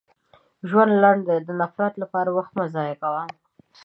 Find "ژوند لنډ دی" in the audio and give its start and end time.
0.69-1.37